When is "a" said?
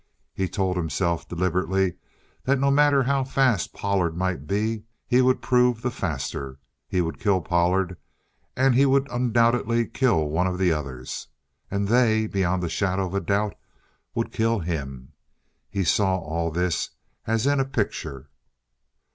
12.63-12.69, 13.13-13.21, 17.59-17.63